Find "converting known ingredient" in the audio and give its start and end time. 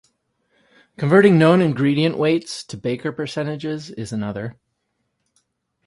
0.97-2.17